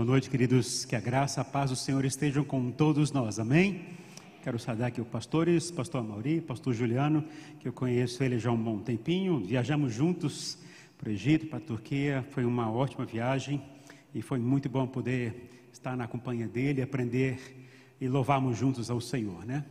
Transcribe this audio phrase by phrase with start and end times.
[0.00, 0.86] Boa noite, queridos.
[0.86, 3.38] Que a graça, a paz do Senhor estejam com todos nós.
[3.38, 3.82] Amém?
[4.42, 7.22] Quero saudar aqui os pastores, pastor Mauri, pastor Juliano,
[7.58, 9.40] que eu conheço ele já há um bom tempinho.
[9.40, 10.56] Viajamos juntos
[10.96, 12.24] para o Egito, para a Turquia.
[12.30, 13.62] Foi uma ótima viagem
[14.14, 17.38] e foi muito bom poder estar na companhia dele, aprender
[18.00, 19.66] e louvarmos juntos ao Senhor, né?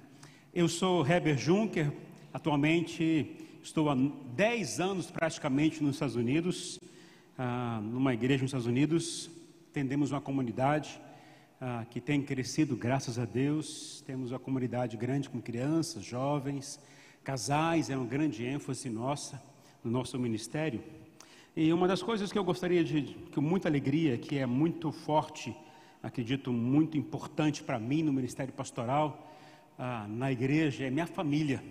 [0.53, 1.91] Eu sou Heber Juncker,
[2.31, 3.95] atualmente estou há
[4.35, 6.79] 10 anos praticamente nos Estados Unidos,
[7.35, 9.38] ah, numa igreja nos Estados Unidos,
[9.71, 10.99] Tendemos uma comunidade
[11.61, 14.03] ah, que tem crescido, graças a Deus.
[14.03, 16.79] Temos uma comunidade grande com crianças, jovens,
[17.23, 19.39] casais, é uma grande ênfase nossa,
[19.83, 20.83] no nosso ministério.
[21.55, 25.55] E uma das coisas que eu gostaria de, com muita alegria, que é muito forte,
[26.01, 29.31] acredito, muito importante para mim no ministério pastoral,
[29.77, 31.63] ah, na igreja, é minha família.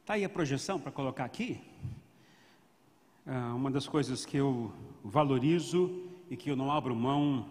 [0.00, 1.60] Está aí a projeção para colocar aqui?
[3.24, 4.72] Ah, uma das coisas que eu
[5.04, 7.46] valorizo e que eu não abro mão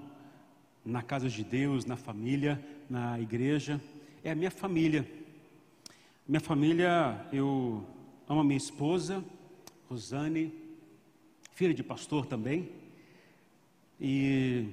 [0.84, 3.82] na casa de Deus, na família, na igreja,
[4.24, 5.08] é a minha família.
[6.28, 7.86] Minha família, eu
[8.28, 9.24] amo a minha esposa,
[9.90, 10.54] Rosane,
[11.54, 12.70] filha de pastor também,
[14.00, 14.68] e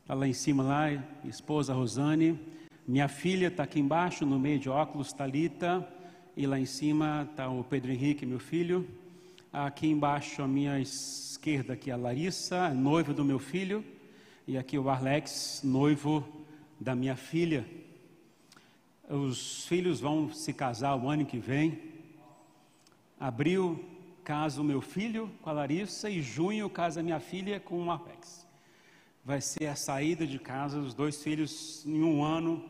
[0.00, 0.86] está lá em cima lá,
[1.24, 2.38] esposa Rosane,
[2.86, 5.86] minha filha está aqui embaixo, no meio de óculos, Talita,
[6.36, 8.88] e lá em cima está o Pedro Henrique, meu filho,
[9.52, 13.84] aqui embaixo a minha esquerda aqui a Larissa, noiva do meu filho,
[14.46, 16.24] e aqui o Arlex, noivo
[16.78, 17.66] da minha filha.
[19.08, 21.80] Os filhos vão se casar o ano que vem.
[23.18, 23.84] Abril
[24.22, 28.46] casa o meu filho com a Larissa e junho casa minha filha com o Arlex.
[29.24, 32.64] Vai ser a saída de casa dos dois filhos em um ano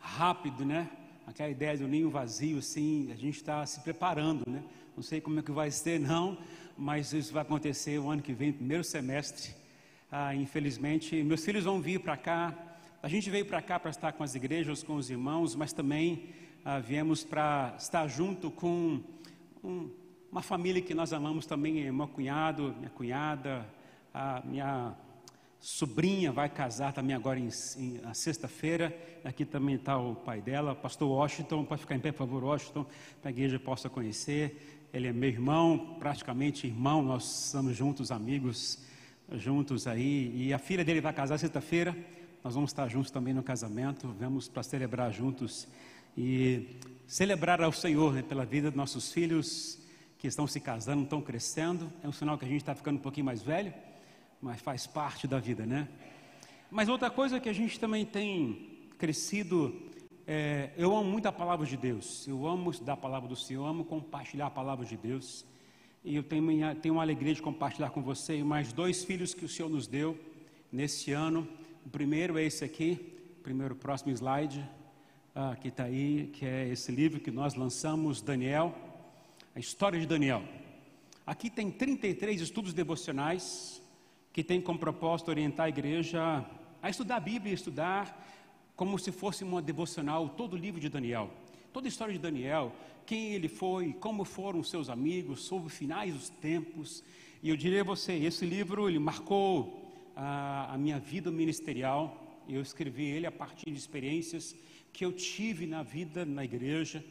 [0.00, 0.90] rápido, né?
[1.26, 4.62] Aquela ideia do ninho vazio, assim, a gente está se preparando, né?
[4.96, 6.38] Não sei como é que vai ser, não,
[6.78, 9.52] mas isso vai acontecer o ano que vem, primeiro semestre.
[10.08, 12.54] Ah, infelizmente, meus filhos vão vir para cá.
[13.02, 16.28] A gente veio para cá para estar com as igrejas, com os irmãos, mas também
[16.64, 19.02] ah, viemos para estar junto com
[19.64, 19.90] um,
[20.30, 23.66] uma família que nós amamos também, meu cunhado, minha cunhada,
[24.12, 24.94] a minha
[25.64, 28.94] sobrinha vai casar também agora em, em, na sexta-feira.
[29.24, 31.64] Aqui também está o pai dela, pastor Washington.
[31.64, 32.84] Pode ficar em pé, por favor, Washington,
[33.22, 34.73] para a igreja possa conhecer.
[34.94, 38.78] Ele é meu irmão, praticamente irmão, nós estamos juntos, amigos,
[39.32, 40.32] juntos aí.
[40.36, 41.96] E a filha dele vai casar sexta-feira,
[42.44, 45.66] nós vamos estar juntos também no casamento, vamos para celebrar juntos
[46.16, 46.78] e
[47.08, 49.80] celebrar ao Senhor né, pela vida dos nossos filhos
[50.16, 51.92] que estão se casando, estão crescendo.
[52.00, 53.74] É um sinal que a gente está ficando um pouquinho mais velho,
[54.40, 55.88] mas faz parte da vida, né?
[56.70, 59.74] Mas outra coisa que a gente também tem crescido
[60.26, 63.62] é, eu amo muito a palavra de Deus, eu amo estudar a palavra do Senhor,
[63.62, 65.44] eu amo compartilhar a palavra de Deus.
[66.02, 69.48] E eu tenho, tenho uma alegria de compartilhar com você mais dois filhos que o
[69.48, 70.18] Senhor nos deu
[70.72, 71.46] nesse ano.
[71.84, 72.96] O primeiro é esse aqui,
[73.42, 74.66] primeiro próximo slide,
[75.34, 78.74] ah, que está aí, que é esse livro que nós lançamos, Daniel,
[79.54, 80.42] a história de Daniel.
[81.26, 83.82] Aqui tem 33 estudos devocionais
[84.32, 86.44] que tem como propósito orientar a igreja
[86.82, 88.33] a estudar a Bíblia, estudar
[88.76, 91.30] como se fosse uma devocional, todo o livro de Daniel,
[91.72, 92.72] toda a história de Daniel,
[93.06, 97.04] quem ele foi, como foram seus amigos, sobre finais dos tempos.
[97.42, 99.84] E eu diria a você, esse livro ele marcou
[100.16, 102.42] a, a minha vida ministerial.
[102.48, 104.56] Eu escrevi ele a partir de experiências
[104.92, 107.04] que eu tive na vida na igreja.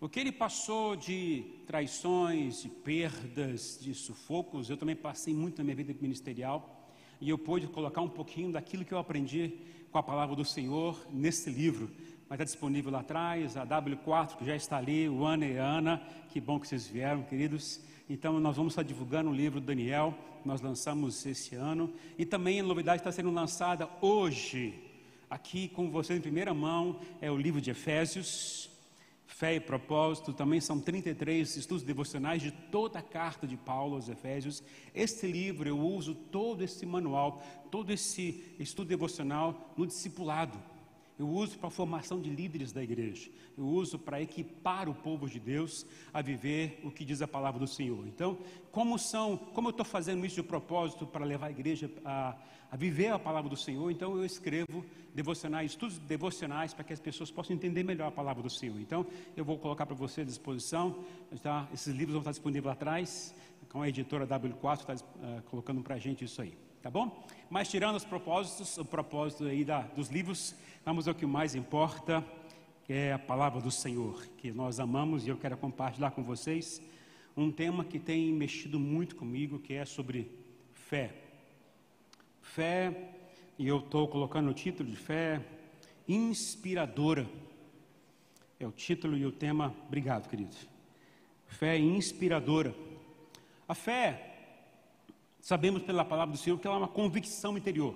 [0.00, 5.64] O que ele passou de traições, de perdas, de sufocos, eu também passei muito na
[5.64, 6.92] minha vida ministerial.
[7.20, 9.54] E eu pude colocar um pouquinho daquilo que eu aprendi
[9.94, 11.88] com a palavra do Senhor nesse livro.
[12.28, 15.64] Mas está disponível lá atrás, a W4 que já está ali, o Ana e a
[15.64, 17.80] Ana, que bom que vocês vieram, queridos.
[18.10, 20.12] Então nós vamos estar divulgando o livro do Daniel,
[20.44, 21.94] nós lançamos esse ano.
[22.18, 24.74] E também a novidade está sendo lançada hoje,
[25.30, 28.73] aqui com vocês em primeira mão, é o livro de Efésios.
[29.26, 34.08] Fé e propósito, também são 33 estudos devocionais de toda a carta de Paulo aos
[34.08, 34.62] Efésios.
[34.94, 40.73] Este livro eu uso todo esse manual, todo esse estudo devocional no discipulado.
[41.16, 43.30] Eu uso para a formação de líderes da igreja.
[43.56, 47.60] Eu uso para equipar o povo de Deus a viver o que diz a palavra
[47.60, 48.04] do Senhor.
[48.08, 48.36] Então,
[48.72, 52.36] como são, como eu estou fazendo isso de propósito para levar a igreja a,
[52.68, 54.84] a viver a palavra do Senhor, então eu escrevo
[55.14, 58.80] devocionais, estudos devocionais para que as pessoas possam entender melhor a palavra do Senhor.
[58.80, 59.06] Então,
[59.36, 61.04] eu vou colocar para você à disposição.
[61.40, 61.68] Tá?
[61.72, 63.32] Esses livros vão estar disponíveis lá atrás.
[63.68, 67.26] Com a editora W4 está uh, colocando para a gente isso aí tá bom?
[67.48, 70.54] Mas tirando os propósitos, o propósito aí da, dos livros,
[70.84, 72.22] vamos ao que mais importa,
[72.84, 76.82] que é a palavra do Senhor, que nós amamos e eu quero compartilhar com vocês
[77.34, 80.30] um tema que tem mexido muito comigo, que é sobre
[80.74, 81.14] fé.
[82.42, 83.14] Fé
[83.58, 85.40] e eu estou colocando o título de fé
[86.06, 87.26] inspiradora.
[88.60, 89.74] É o título e o tema.
[89.86, 90.54] Obrigado, querido.
[91.46, 92.74] Fé inspiradora.
[93.66, 94.33] A fé,
[95.44, 97.94] sabemos pela palavra do Senhor que ela é uma convicção interior.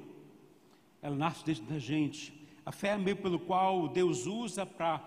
[1.00, 2.46] Ela nasce dentro da gente.
[2.64, 5.02] A fé é o meio pelo qual Deus usa para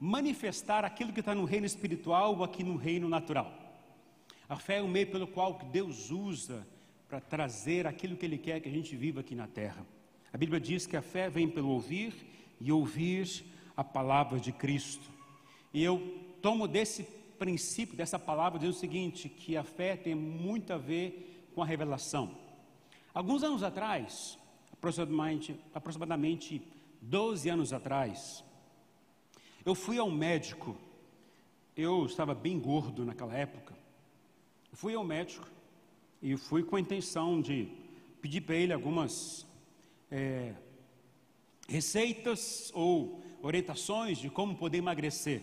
[0.00, 3.52] manifestar aquilo que está no reino espiritual ou aqui no reino natural.
[4.48, 6.66] A fé é o meio pelo qual Deus usa
[7.08, 9.86] para trazer aquilo que Ele quer que a gente viva aqui na terra.
[10.32, 12.12] A Bíblia diz que a fé vem pelo ouvir
[12.60, 13.44] e ouvir
[13.76, 15.08] a palavra de Cristo.
[15.72, 16.00] E eu
[16.42, 17.04] tomo desse
[17.38, 21.66] princípio, dessa palavra, diz o seguinte: que a fé tem muito a ver com a
[21.66, 22.30] revelação.
[23.12, 24.38] Alguns anos atrás,
[24.72, 26.62] aproximadamente, aproximadamente
[27.02, 28.44] 12 anos atrás,
[29.66, 30.76] eu fui ao médico.
[31.76, 33.74] Eu estava bem gordo naquela época.
[34.72, 35.48] fui ao médico
[36.22, 37.68] e fui com a intenção de
[38.22, 39.44] pedir para ele algumas
[40.12, 40.54] é,
[41.68, 45.42] receitas ou orientações de como poder emagrecer.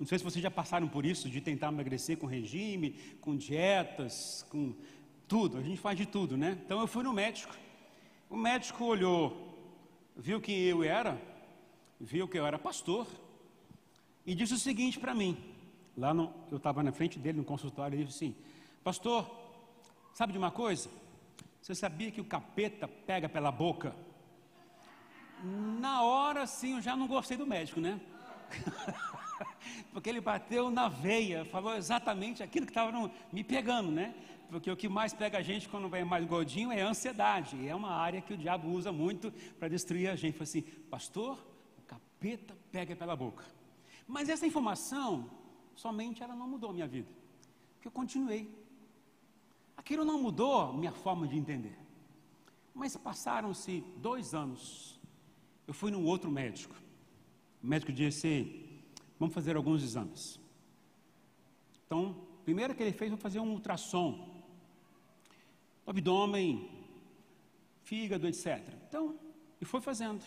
[0.00, 4.44] Não sei se vocês já passaram por isso, de tentar emagrecer com regime, com dietas,
[4.48, 4.74] com
[5.32, 5.56] tudo.
[5.56, 6.58] A gente faz de tudo, né?
[6.62, 7.56] Então eu fui no médico.
[8.28, 9.34] O médico olhou,
[10.14, 11.18] viu quem eu era,
[11.98, 13.06] viu que eu era pastor,
[14.26, 15.42] e disse o seguinte para mim.
[15.96, 18.36] Lá no, eu estava na frente dele no consultório, ele disse assim:
[18.84, 19.26] Pastor,
[20.12, 20.90] sabe de uma coisa?
[21.62, 23.96] Você sabia que o capeta pega pela boca?
[25.80, 27.98] Na hora, sim, eu já não gostei do médico, né?
[29.94, 34.14] Porque ele bateu na veia, falou exatamente aquilo que estava me pegando, né?
[34.52, 37.66] Porque o que mais pega a gente quando vem mais gordinho é a ansiedade.
[37.66, 40.34] É uma área que o diabo usa muito para destruir a gente.
[40.34, 41.38] Falei assim, pastor,
[41.78, 43.44] o capeta pega pela boca.
[44.06, 45.30] Mas essa informação,
[45.74, 47.08] somente ela não mudou a minha vida.
[47.74, 48.54] Porque eu continuei.
[49.74, 51.78] Aquilo não mudou minha forma de entender.
[52.74, 55.00] Mas passaram-se dois anos
[55.66, 56.74] eu fui num outro médico.
[57.62, 58.84] O médico disse:
[59.18, 60.38] Vamos fazer alguns exames.
[61.86, 62.14] Então,
[62.44, 64.31] primeiro que ele fez, vamos fazer um ultrassom.
[65.86, 66.70] Abdômen,
[67.82, 68.62] fígado, etc.
[68.88, 69.18] Então,
[69.60, 70.24] e foi fazendo.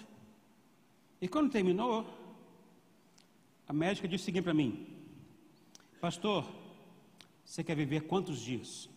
[1.22, 2.06] E quando terminou,
[3.68, 4.88] a médica disse o seguinte para mim:
[6.02, 6.46] Pastor,
[7.44, 8.90] você quer viver quantos dias?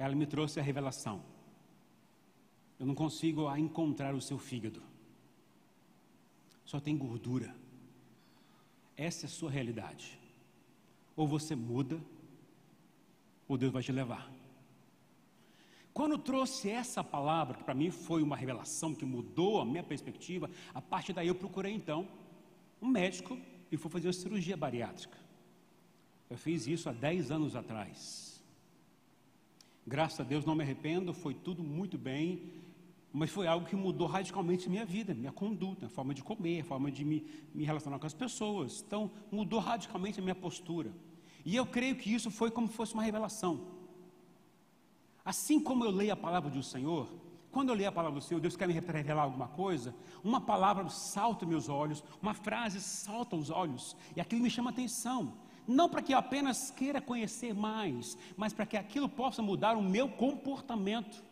[0.00, 1.22] ela me trouxe a revelação.
[2.78, 4.82] Eu não consigo encontrar o seu fígado.
[6.64, 7.54] Só tem gordura.
[8.96, 10.18] Essa é a sua realidade.
[11.16, 12.00] Ou você muda,
[13.48, 14.30] ou Deus vai te levar.
[15.92, 20.48] Quando trouxe essa palavra, que para mim foi uma revelação que mudou a minha perspectiva,
[20.72, 22.08] a partir daí eu procurei então
[22.80, 23.38] um médico
[23.70, 25.18] e fui fazer uma cirurgia bariátrica.
[26.28, 28.42] Eu fiz isso há 10 anos atrás.
[29.86, 32.52] Graças a Deus não me arrependo, foi tudo muito bem,
[33.12, 36.64] mas foi algo que mudou radicalmente minha vida, minha conduta, a forma de comer, a
[36.64, 38.84] forma de me, me relacionar com as pessoas.
[38.86, 40.92] Então, mudou radicalmente a minha postura.
[41.44, 43.60] E eu creio que isso foi como se fosse uma revelação.
[45.24, 47.08] Assim como eu leio a palavra do Senhor,
[47.50, 50.88] quando eu leio a palavra do Senhor, Deus quer me revelar alguma coisa, uma palavra
[50.88, 55.34] salta meus olhos, uma frase salta os olhos, e aquilo me chama atenção
[55.70, 59.82] não para que eu apenas queira conhecer mais, mas para que aquilo possa mudar o
[59.82, 61.22] meu comportamento.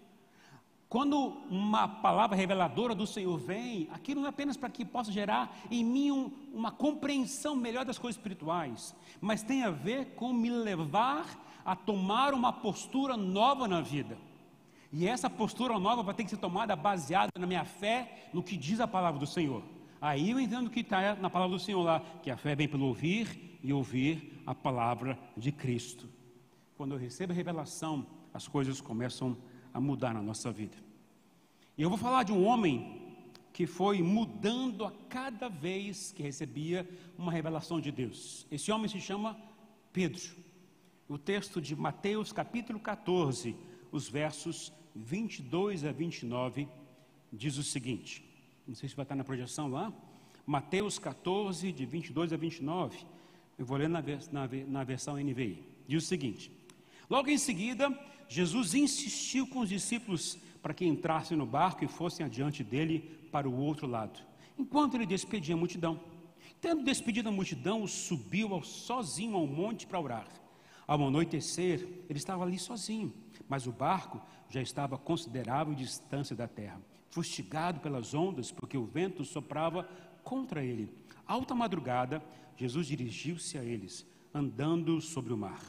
[0.88, 5.54] Quando uma palavra reveladora do Senhor vem, aquilo não é apenas para que possa gerar
[5.70, 10.50] em mim um, uma compreensão melhor das coisas espirituais, mas tem a ver com me
[10.50, 11.26] levar
[11.62, 14.16] a tomar uma postura nova na vida.
[14.90, 18.56] E essa postura nova vai ter que ser tomada baseada na minha fé, no que
[18.56, 19.62] diz a palavra do Senhor.
[20.00, 22.86] Aí eu entendo que está na palavra do Senhor lá, que a fé vem pelo
[22.86, 26.08] ouvir e ouvir a palavra de Cristo.
[26.78, 30.76] Quando eu recebo a revelação, as coisas começam a mudar na nossa vida.
[31.76, 33.16] E eu vou falar de um homem
[33.52, 38.46] que foi mudando a cada vez que recebia uma revelação de Deus.
[38.50, 39.36] Esse homem se chama
[39.92, 40.36] Pedro.
[41.08, 43.56] O texto de Mateus capítulo 14,
[43.90, 46.68] os versos 22 a 29,
[47.32, 48.28] diz o seguinte:
[48.68, 49.90] não sei se vai estar na projeção lá.
[50.46, 52.98] Mateus 14, de 22 a 29.
[53.58, 55.64] Eu vou ler na, na, na versão NVI.
[55.86, 56.52] Diz o seguinte:
[57.08, 57.88] Logo em seguida,
[58.28, 63.00] Jesus insistiu com os discípulos para que entrassem no barco e fossem adiante dele
[63.32, 64.20] para o outro lado,
[64.58, 66.00] enquanto ele despedia a multidão.
[66.60, 70.28] Tendo despedido a multidão, subiu ao, sozinho ao monte para orar.
[70.86, 73.12] Ao anoitecer, ele estava ali sozinho,
[73.48, 76.80] mas o barco já estava a considerável distância da terra,
[77.10, 79.88] fustigado pelas ondas, porque o vento soprava
[80.24, 80.90] contra ele.
[81.26, 82.22] Alta madrugada,
[82.56, 85.60] Jesus dirigiu-se a eles, andando sobre o mar.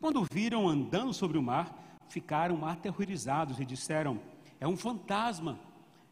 [0.00, 4.20] Quando viram andando sobre o mar, ficaram aterrorizados e disseram:
[4.60, 5.58] É um fantasma.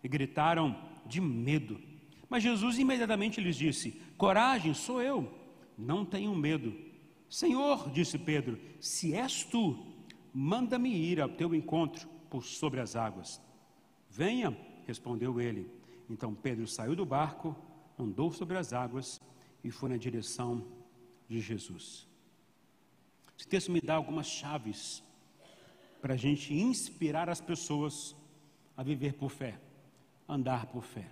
[0.02, 1.80] E gritaram de medo.
[2.28, 5.32] Mas Jesus imediatamente lhes disse: Coragem, sou eu,
[5.76, 6.74] não tenham medo.
[7.28, 9.94] Senhor, disse Pedro, se és tu,
[10.32, 13.40] manda-me ir ao teu encontro por sobre as águas.
[14.10, 15.70] Venha, respondeu ele.
[16.08, 17.56] Então Pedro saiu do barco,
[17.98, 19.20] andou sobre as águas
[19.64, 20.64] e foi na direção
[21.28, 22.06] de Jesus.
[23.38, 25.02] Esse texto me dá algumas chaves
[26.06, 28.14] para a gente inspirar as pessoas
[28.76, 29.58] a viver por fé,
[30.28, 31.10] andar por fé.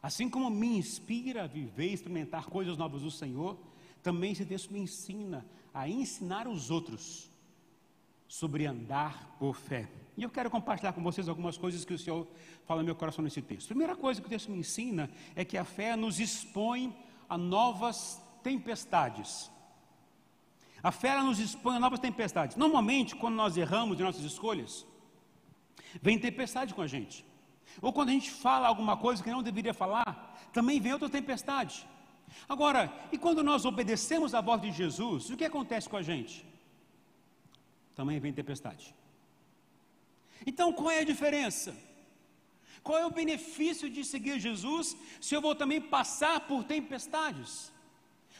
[0.00, 3.58] Assim como me inspira a viver e experimentar coisas novas do Senhor,
[4.00, 7.28] também esse texto me ensina a ensinar os outros
[8.28, 9.88] sobre andar por fé.
[10.16, 12.24] E eu quero compartilhar com vocês algumas coisas que o Senhor
[12.66, 13.66] fala no meu coração nesse texto.
[13.66, 16.96] Primeira coisa que o texto me ensina é que a fé nos expõe
[17.28, 19.50] a novas tempestades.
[20.82, 22.56] A fé nos expõe a novas tempestades.
[22.56, 24.86] Normalmente, quando nós erramos em nossas escolhas,
[26.00, 27.24] vem tempestade com a gente.
[27.82, 31.86] Ou quando a gente fala alguma coisa que não deveria falar, também vem outra tempestade.
[32.48, 36.46] Agora, e quando nós obedecemos a voz de Jesus, o que acontece com a gente?
[37.94, 38.94] Também vem tempestade.
[40.46, 41.76] Então, qual é a diferença?
[42.82, 47.72] Qual é o benefício de seguir Jesus se eu vou também passar por tempestades?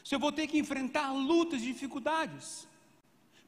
[0.09, 2.67] Se eu vou ter que enfrentar lutas e dificuldades?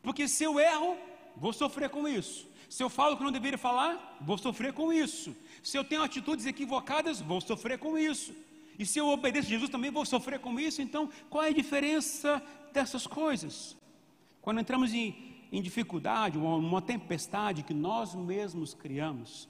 [0.03, 0.95] Porque se eu erro,
[1.35, 2.47] vou sofrer com isso.
[2.69, 5.35] Se eu falo que não deveria falar, vou sofrer com isso.
[5.63, 8.31] Se eu tenho atitudes equivocadas, vou sofrer com isso.
[8.77, 10.83] E se eu obedeço a Jesus, também vou sofrer com isso.
[10.83, 12.39] Então, qual é a diferença
[12.71, 13.75] dessas coisas?
[14.39, 15.15] Quando entramos em,
[15.51, 19.49] em dificuldade, uma, uma tempestade que nós mesmos criamos,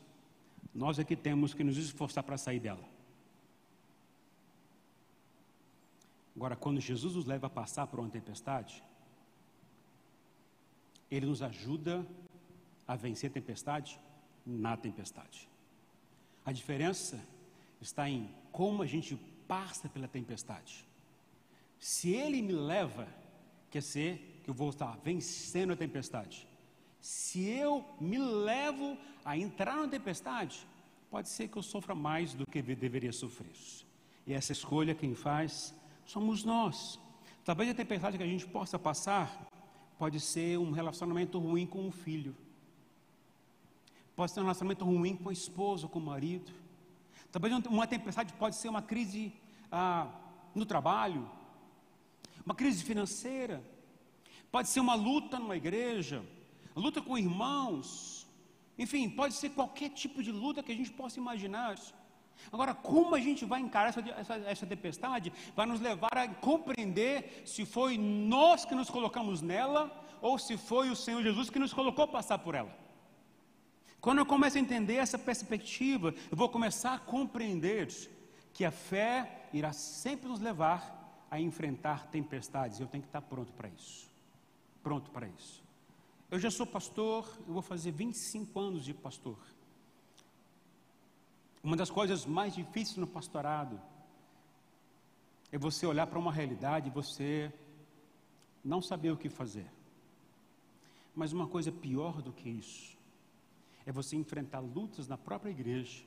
[0.74, 2.90] nós é que temos que nos esforçar para sair dela.
[6.41, 8.83] Agora, quando Jesus nos leva a passar por uma tempestade,
[11.12, 12.03] Ele nos ajuda
[12.88, 14.00] a vencer a tempestade
[14.43, 15.48] na tempestade.
[16.43, 17.24] A diferença
[17.79, 19.15] está em como a gente
[19.48, 20.83] passa pela tempestade.
[21.77, 23.07] Se Ele me leva,
[23.69, 26.48] quer ser que eu vou estar vencendo a tempestade.
[27.00, 30.65] Se eu me levo a entrar na tempestade,
[31.07, 33.53] pode ser que eu sofra mais do que deveria sofrer.
[34.25, 35.79] E essa escolha quem faz
[36.12, 37.00] somos nós.
[37.44, 39.27] Talvez a tempestade que a gente possa passar
[39.98, 42.36] pode ser um relacionamento ruim com o filho
[44.22, 46.51] pode ser um relacionamento ruim com a esposa, com o marido.
[47.32, 49.34] Talvez uma tempestade pode ser uma crise
[49.72, 50.08] ah,
[50.53, 51.27] no trabalho,
[52.46, 53.63] uma crise financeira,
[54.51, 56.24] pode ser uma luta numa igreja,
[56.75, 58.27] luta com irmãos,
[58.77, 61.80] enfim, pode ser qualquer tipo de luta que a gente possa imaginar.
[62.51, 67.43] Agora, como a gente vai encarar essa, essa, essa, tempestade, vai nos levar a compreender
[67.45, 71.74] se foi nós que nos colocamos nela ou se foi o Senhor Jesus que nos
[71.74, 72.75] colocou passar por ela.
[74.00, 77.88] Quando eu começo a entender essa perspectiva, eu vou começar a compreender
[78.53, 82.79] que a fé irá sempre nos levar a enfrentar tempestades.
[82.79, 84.10] Eu tenho que estar pronto para isso.
[84.83, 85.63] Pronto para isso.
[86.29, 89.38] Eu já sou pastor, eu vou fazer 25 anos de pastor.
[91.63, 93.80] Uma das coisas mais difíceis no pastorado
[95.51, 97.51] é você olhar para uma realidade e você
[98.63, 99.70] não saber o que fazer.
[101.15, 102.98] Mas uma coisa pior do que isso
[103.86, 106.03] é você enfrentar lutas na própria igreja,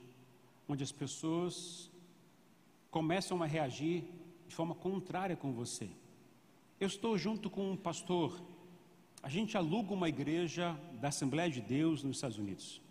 [0.68, 1.90] onde as pessoas
[2.90, 4.04] começam a reagir
[4.48, 5.90] de forma contrária com você.
[6.80, 8.40] Eu estou junto com um pastor,
[9.22, 12.83] a gente aluga uma igreja da Assembleia de Deus nos Estados Unidos.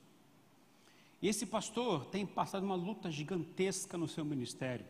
[1.23, 4.85] E esse pastor tem passado uma luta gigantesca no seu ministério.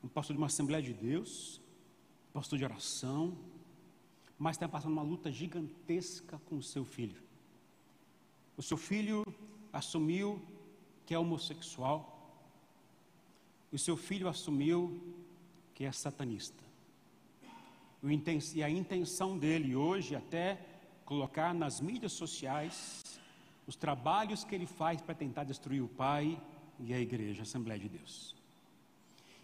[0.00, 1.60] Um pastor de uma Assembleia de Deus,
[2.32, 3.36] pastor de oração,
[4.38, 7.20] mas está passando uma luta gigantesca com o seu filho.
[8.56, 9.24] O seu filho
[9.72, 10.40] assumiu
[11.04, 11.98] que é homossexual.
[13.72, 15.02] O seu filho assumiu
[15.74, 16.62] que é satanista.
[18.54, 20.64] E a intenção dele hoje é até
[21.04, 23.02] colocar nas mídias sociais
[23.70, 26.36] os trabalhos que ele faz para tentar destruir o pai
[26.80, 28.34] e a igreja, a Assembleia de Deus.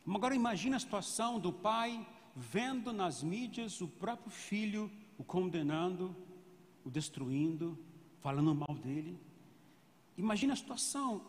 [0.04, 2.04] Agora imagine a situação do pai
[2.34, 6.14] vendo nas mídias o próprio filho o condenando,
[6.84, 7.78] o destruindo,
[8.20, 9.16] falando mal dele.
[10.18, 11.22] Imagina a situação.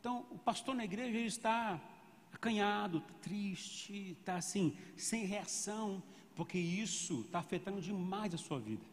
[0.00, 1.80] Então, o pastor na igreja está
[2.32, 6.02] acanhado, triste, está assim, sem reação,
[6.34, 8.84] porque isso está afetando demais a sua vida.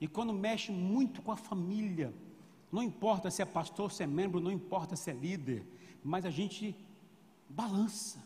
[0.00, 2.12] E quando mexe muito com a família,
[2.70, 5.66] não importa se é pastor, se é membro, não importa se é líder,
[6.02, 6.76] mas a gente
[7.48, 8.22] balança,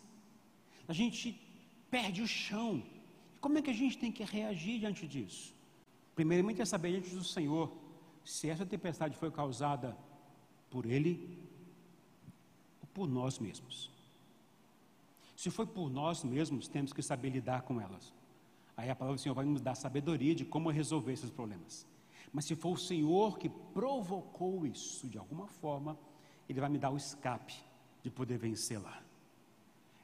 [0.86, 1.40] a gente
[1.90, 2.82] perde o chão.
[3.40, 5.54] Como é que a gente tem que reagir diante disso?
[6.14, 7.72] Primeiramente é saber diante do Senhor
[8.24, 9.96] se essa tempestade foi causada
[10.70, 11.38] por Ele
[12.80, 13.90] ou por nós mesmos.
[15.36, 18.12] Se foi por nós mesmos, temos que saber lidar com elas.
[18.76, 21.86] Aí a palavra do Senhor vai nos dar sabedoria de como resolver esses problemas.
[22.32, 25.98] Mas se for o Senhor que provocou isso de alguma forma,
[26.48, 27.54] Ele vai me dar o escape
[28.02, 29.02] de poder vencê-la.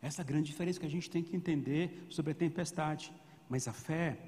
[0.01, 3.13] Essa é a grande diferença que a gente tem que entender sobre a tempestade.
[3.49, 4.19] Mas a fé,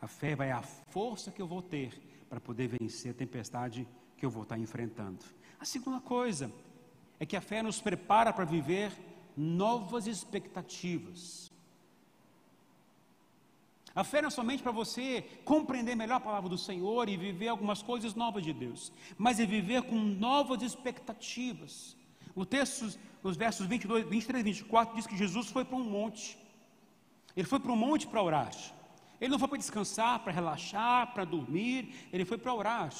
[0.00, 4.24] a fé vai a força que eu vou ter para poder vencer a tempestade que
[4.24, 5.24] eu vou estar enfrentando.
[5.60, 6.50] A segunda coisa
[7.20, 8.90] é que a fé nos prepara para viver
[9.36, 11.51] novas expectativas.
[13.94, 17.48] A fé não é somente para você compreender melhor a palavra do Senhor e viver
[17.48, 21.96] algumas coisas novas de Deus, mas é viver com novas expectativas.
[22.34, 26.38] O texto, os versos 22, 23 e 24, diz que Jesus foi para um monte.
[27.36, 28.50] Ele foi para um monte para orar.
[29.20, 32.90] Ele não foi para descansar, para relaxar, para dormir, ele foi para orar.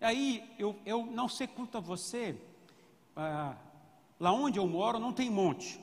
[0.00, 2.36] Aí, eu, eu não sei quanto a você,
[3.14, 3.56] ah,
[4.18, 5.80] lá onde eu moro não tem monte.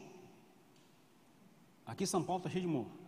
[1.86, 3.03] Aqui em São Paulo está cheio de morro.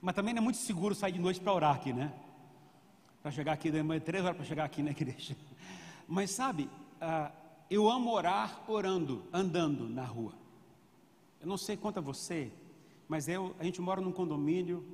[0.00, 2.12] Mas também não é muito seguro sair de noite para orar aqui, né?
[3.22, 5.36] Para chegar aqui, demora três horas para chegar aqui na igreja.
[6.06, 7.32] Mas sabe, ah,
[7.70, 10.32] eu amo orar orando, andando na rua.
[11.40, 12.50] Eu não sei quanto a você,
[13.06, 14.84] mas eu, a gente mora num condomínio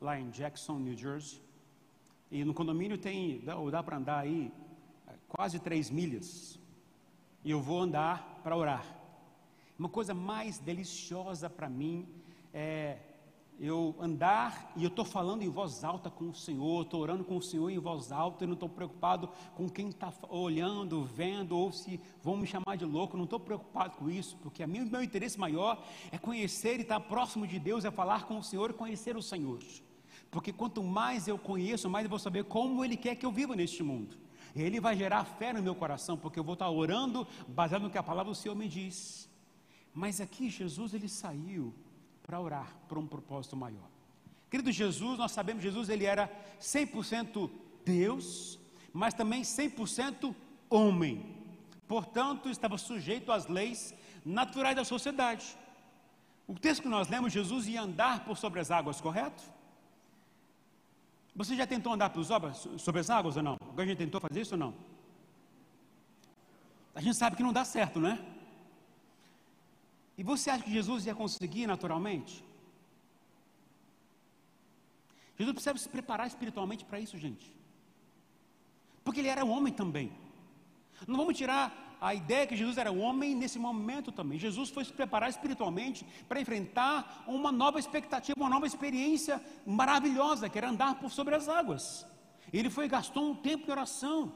[0.00, 1.40] lá em Jackson, New Jersey.
[2.30, 4.50] E no condomínio tem, dá, dá para andar aí
[5.28, 6.58] quase três milhas.
[7.44, 8.84] E eu vou andar para orar.
[9.78, 12.08] Uma coisa mais deliciosa para mim
[12.52, 12.98] é
[13.58, 17.36] eu andar e eu estou falando em voz alta com o Senhor, estou orando com
[17.36, 21.72] o Senhor em voz alta, e não estou preocupado com quem está olhando, vendo, ou
[21.72, 25.38] se vão me chamar de louco, não estou preocupado com isso, porque mim, meu interesse
[25.38, 29.16] maior é conhecer e estar próximo de Deus, é falar com o Senhor e conhecer
[29.16, 29.60] o Senhor.
[30.30, 33.54] Porque quanto mais eu conheço, mais eu vou saber como Ele quer que eu viva
[33.54, 34.16] neste mundo.
[34.54, 37.90] E Ele vai gerar fé no meu coração, porque eu vou estar orando baseado no
[37.90, 39.28] que a palavra do Senhor me diz.
[39.92, 41.72] Mas aqui Jesus ele saiu
[42.24, 43.88] para orar por um propósito maior.
[44.50, 47.50] Querido Jesus, nós sabemos que Jesus ele era 100%
[47.84, 48.58] Deus,
[48.92, 50.34] mas também 100%
[50.70, 51.36] homem.
[51.86, 55.56] Portanto, estava sujeito às leis naturais da sociedade.
[56.46, 59.42] O texto que nós lemos, Jesus ia andar por sobre as águas, correto?
[61.36, 63.56] Você já tentou andar por sobre as águas ou não?
[63.60, 64.74] Alguém já tentou fazer isso ou não?
[66.94, 68.33] A gente sabe que não dá certo, não é?
[70.16, 72.44] E você acha que Jesus ia conseguir naturalmente?
[75.36, 77.52] Jesus precisa se preparar espiritualmente para isso, gente.
[79.02, 80.12] Porque ele era homem também.
[81.06, 84.38] Não vamos tirar a ideia que Jesus era homem nesse momento também.
[84.38, 90.58] Jesus foi se preparar espiritualmente para enfrentar uma nova expectativa, uma nova experiência maravilhosa, que
[90.58, 92.06] era andar por sobre as águas.
[92.52, 94.32] Ele foi gastou um tempo em oração,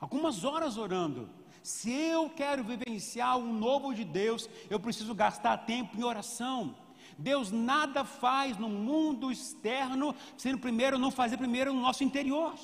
[0.00, 1.28] algumas horas orando.
[1.62, 6.74] Se eu quero vivenciar um novo de Deus, eu preciso gastar tempo em oração.
[7.16, 12.54] Deus nada faz no mundo externo, sendo primeiro não fazer primeiro no nosso interior.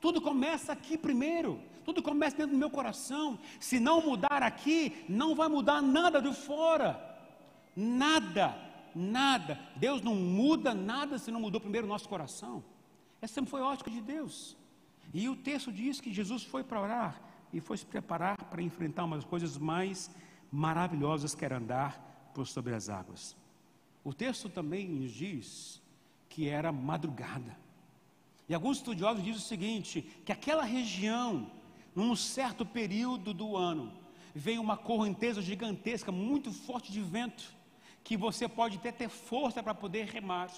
[0.00, 1.60] Tudo começa aqui primeiro.
[1.84, 3.38] Tudo começa dentro do meu coração.
[3.60, 7.00] Se não mudar aqui, não vai mudar nada de fora.
[7.76, 8.56] Nada,
[8.94, 9.60] nada.
[9.76, 12.64] Deus não muda nada se não mudou primeiro o nosso coração.
[13.20, 14.56] Essa sempre foi a ótica de Deus.
[15.12, 19.04] E o texto diz que Jesus foi para orar e foi se preparar para enfrentar
[19.04, 20.10] uma das coisas mais
[20.50, 23.36] maravilhosas que era andar por sobre as águas.
[24.04, 25.80] O texto também nos diz
[26.28, 27.56] que era madrugada.
[28.48, 31.50] E alguns estudiosos dizem o seguinte: que aquela região,
[31.94, 33.92] num certo período do ano,
[34.34, 37.54] veio uma correnteza gigantesca, muito forte de vento,
[38.02, 40.50] que você pode até ter força para poder remar.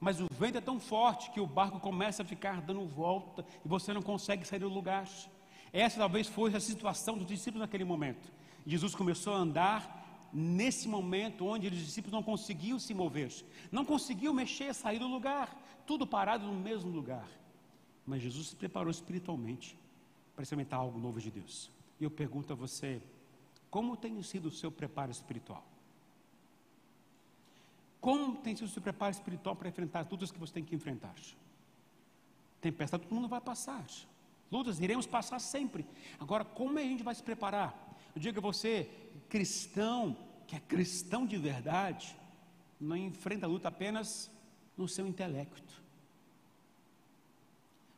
[0.00, 3.68] Mas o vento é tão forte que o barco começa a ficar dando volta e
[3.68, 5.08] você não consegue sair do lugar.
[5.72, 8.30] Essa talvez fosse a situação dos discípulos naquele momento.
[8.66, 13.32] Jesus começou a andar nesse momento onde os discípulos não conseguiam se mover,
[13.70, 15.54] não conseguiam mexer, sair do lugar,
[15.86, 17.26] tudo parado no mesmo lugar.
[18.06, 19.78] Mas Jesus se preparou espiritualmente
[20.34, 21.70] para experimentar algo novo de Deus.
[22.00, 23.00] E eu pergunto a você,
[23.70, 25.64] como tem sido o seu preparo espiritual?
[28.00, 30.74] Como tem sido o seu preparo espiritual para enfrentar tudo isso que você tem que
[30.74, 31.14] enfrentar?
[32.60, 33.84] Tempestade todo mundo vai passar.
[34.52, 35.86] Lutas iremos passar sempre.
[36.20, 37.96] Agora, como a gente vai se preparar?
[38.14, 38.88] Eu digo a você,
[39.30, 40.14] cristão,
[40.46, 42.14] que é cristão de verdade,
[42.78, 44.30] não enfrenta a luta apenas
[44.76, 45.80] no seu intelecto.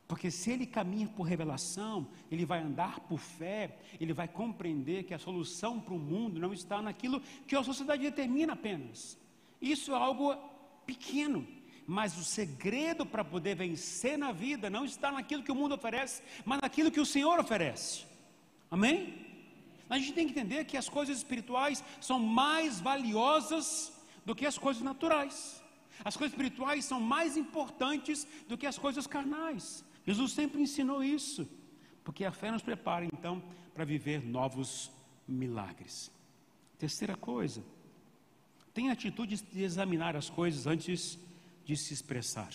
[0.06, 5.14] Porque se ele caminha por revelação, ele vai andar por fé, ele vai compreender que
[5.14, 9.18] a solução para o mundo não está naquilo que a sociedade determina apenas.
[9.60, 10.36] Isso é algo
[10.86, 11.44] pequeno.
[11.86, 16.22] Mas o segredo para poder vencer na vida não está naquilo que o mundo oferece,
[16.44, 18.04] mas naquilo que o Senhor oferece.
[18.70, 19.26] Amém?
[19.88, 23.92] A gente tem que entender que as coisas espirituais são mais valiosas
[24.24, 25.62] do que as coisas naturais.
[26.02, 29.84] As coisas espirituais são mais importantes do que as coisas carnais.
[30.06, 31.48] Jesus sempre ensinou isso,
[32.02, 33.42] porque a fé nos prepara então
[33.74, 34.90] para viver novos
[35.28, 36.10] milagres.
[36.78, 37.62] Terceira coisa,
[38.72, 41.18] tenha atitude de examinar as coisas antes
[41.64, 42.53] de se expressar.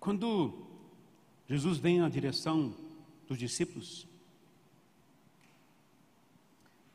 [0.00, 0.66] Quando
[1.48, 2.74] Jesus vem na direção
[3.26, 4.06] dos discípulos,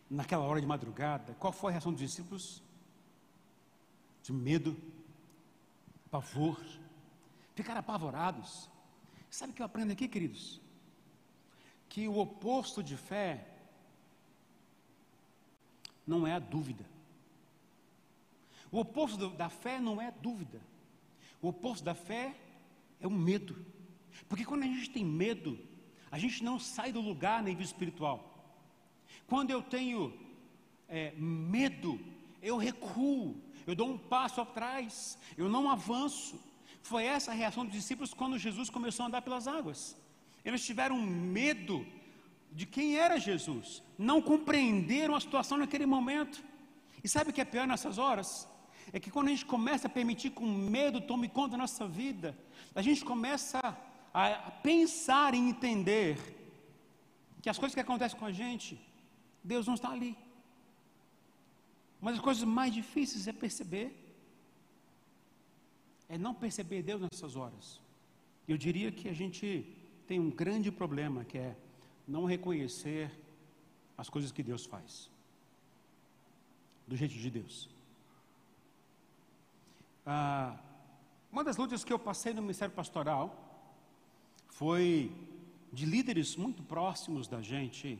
[0.09, 2.61] naquela hora de madrugada, qual foi a reação dos discípulos?
[4.23, 4.77] De medo,
[6.09, 6.59] pavor,
[7.55, 8.69] ficaram apavorados.
[9.29, 10.61] Sabe o que eu aprendo aqui, queridos?
[11.89, 13.47] Que o oposto de fé
[16.05, 16.85] não é a dúvida.
[18.73, 20.59] O oposto da fé não é dúvida.
[21.39, 22.35] O oposto da fé
[22.99, 23.63] é o medo.
[24.27, 25.59] Porque quando a gente tem medo,
[26.09, 28.17] a gente não sai do lugar na nível espiritual.
[29.27, 30.11] Quando eu tenho
[30.89, 31.99] é, medo,
[32.41, 36.39] eu recuo, eu dou um passo atrás, eu não avanço.
[36.81, 39.95] Foi essa a reação dos discípulos quando Jesus começou a andar pelas águas.
[40.43, 41.85] Eles tiveram medo
[42.51, 46.43] de quem era Jesus, não compreenderam a situação naquele momento.
[47.03, 48.51] E sabe o que é pior nessas horas?
[48.91, 51.87] É que quando a gente começa a permitir que o medo tome conta da nossa
[51.87, 52.37] vida,
[52.75, 53.59] a gente começa
[54.13, 56.17] a, pensar e entender
[57.41, 58.79] que as coisas que acontecem com a gente,
[59.43, 60.17] Deus não está ali.
[61.99, 63.87] Mas as coisas mais difíceis é perceber,
[66.09, 67.79] é não perceber Deus nessas horas.
[68.47, 69.65] Eu diria que a gente
[70.05, 71.55] tem um grande problema que é
[72.07, 73.09] não reconhecer
[73.97, 75.09] as coisas que Deus faz,
[76.87, 77.72] do jeito de Deus.
[80.05, 80.57] Ah,
[81.31, 83.39] uma das lutas que eu passei no ministério pastoral
[84.49, 85.11] foi
[85.71, 87.99] de líderes muito próximos da gente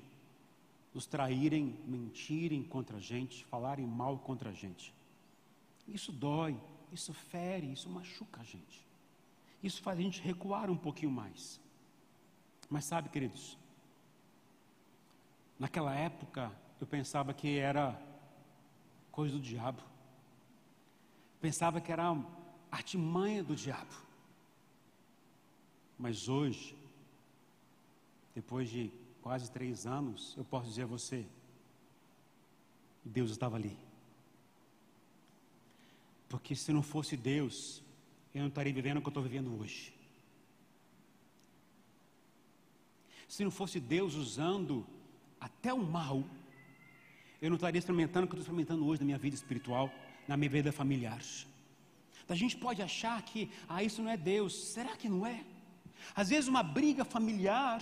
[0.93, 4.93] nos traírem, mentirem contra a gente, falarem mal contra a gente.
[5.87, 6.59] Isso dói,
[6.91, 8.85] isso fere, isso machuca a gente.
[9.61, 11.59] Isso faz a gente recuar um pouquinho mais.
[12.69, 13.57] Mas sabe, queridos,
[15.63, 17.99] Naquela época, eu pensava que era
[19.11, 19.81] coisa do diabo.
[21.43, 22.05] Pensava que era
[22.71, 23.93] artimanha do diabo.
[25.99, 26.73] Mas hoje,
[28.33, 28.89] depois de
[29.21, 31.27] quase três anos, eu posso dizer a você:
[33.03, 33.77] Deus estava ali.
[36.29, 37.83] Porque se não fosse Deus,
[38.33, 39.93] eu não estaria vivendo o que eu estou vivendo hoje.
[43.27, 44.87] Se não fosse Deus usando
[45.41, 46.23] até o mal,
[47.41, 49.91] eu não estaria experimentando o que eu estou experimentando hoje na minha vida espiritual,
[50.27, 51.21] na minha vida familiar.
[52.27, 54.53] A gente pode achar que, ah, isso não é Deus.
[54.73, 55.43] Será que não é?
[56.15, 57.81] Às vezes uma briga familiar,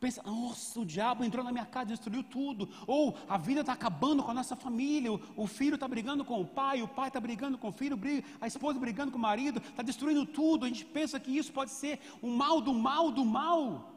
[0.00, 2.68] pensa, nossa, o diabo entrou na minha casa, destruiu tudo.
[2.86, 6.40] Ou a vida está acabando com a nossa família, o, o filho está brigando com
[6.40, 9.20] o pai, o pai está brigando com o filho, briga, a esposa brigando com o
[9.20, 10.64] marido, está destruindo tudo.
[10.64, 13.90] A gente pensa que isso pode ser o mal do mal do mal.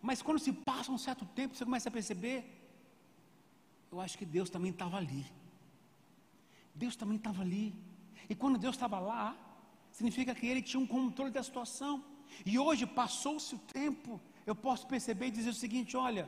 [0.00, 2.44] Mas quando se passa um certo tempo, você começa a perceber,
[3.90, 5.24] eu acho que Deus também estava ali.
[6.82, 7.66] Deus também estava ali.
[8.30, 9.26] E quando Deus estava lá,
[9.96, 11.94] significa que Ele tinha um controle da situação.
[12.50, 16.24] E hoje passou-se o tempo, eu posso perceber e dizer o seguinte: olha,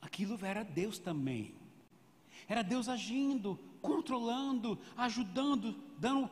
[0.00, 1.44] aquilo era Deus também.
[2.48, 3.48] Era Deus agindo,
[3.82, 5.66] controlando, ajudando,
[5.98, 6.30] dando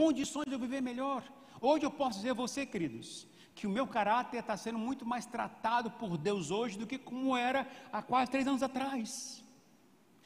[0.00, 1.22] condições de eu viver melhor.
[1.60, 5.24] Hoje eu posso dizer a você, queridos, que o meu caráter está sendo muito mais
[5.24, 9.42] tratado por Deus hoje do que como era há quase três anos atrás.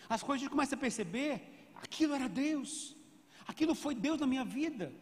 [0.09, 2.97] As coisas a gente começa a perceber, aquilo era Deus,
[3.47, 4.93] aquilo foi Deus na minha vida.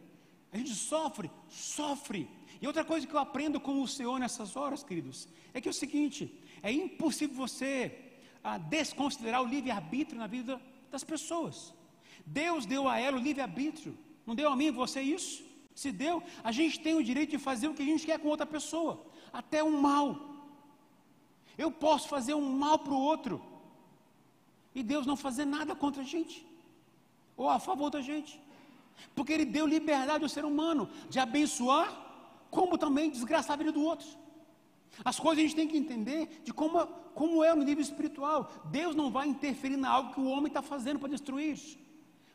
[0.51, 2.29] A gente sofre, sofre.
[2.61, 5.71] E outra coisa que eu aprendo com o Senhor nessas horas, queridos, é que é
[5.71, 8.11] o seguinte: é impossível você
[8.43, 11.73] ah, desconsiderar o livre-arbítrio na vida das pessoas.
[12.25, 15.43] Deus deu a ela o livre-arbítrio, não deu a mim e você isso?
[15.73, 18.27] Se deu, a gente tem o direito de fazer o que a gente quer com
[18.27, 20.33] outra pessoa, até um mal.
[21.57, 23.43] Eu posso fazer um mal para o outro,
[24.75, 26.45] e Deus não fazer nada contra a gente,
[27.35, 28.41] ou a favor da gente,
[29.15, 32.01] porque Ele deu liberdade ao ser humano de abençoar,
[32.49, 34.07] como também desgraçar a vida do outro.
[35.03, 38.51] As coisas a gente tem que entender de como, como é no nível espiritual.
[38.65, 41.59] Deus não vai interferir na algo que o homem está fazendo para destruir,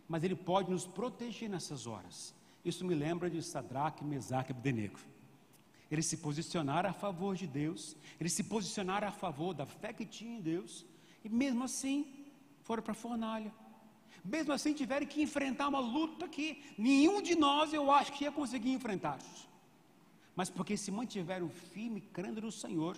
[0.09, 2.35] mas Ele pode nos proteger nessas horas.
[2.65, 4.99] Isso me lembra de Sadraque, Mesaque e Abdenego.
[5.91, 10.05] Eles se posicionaram a favor de Deus, eles se posicionaram a favor da fé que
[10.05, 10.85] tinha em Deus,
[11.25, 12.27] e mesmo assim
[12.63, 13.53] foram para a fornalha.
[14.25, 18.33] Mesmo assim, tiverem que enfrentar uma luta que nenhum de nós eu acho que ia
[18.33, 19.19] conseguir enfrentar.
[20.35, 22.97] Mas porque se mantiveram firme, crendo no Senhor,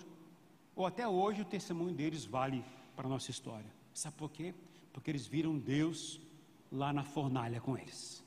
[0.75, 2.63] ou até hoje o testemunho deles vale
[2.95, 3.65] para a nossa história.
[3.93, 4.53] Sabe por quê?
[4.93, 6.19] Porque eles viram Deus
[6.71, 8.23] lá na fornalha com eles.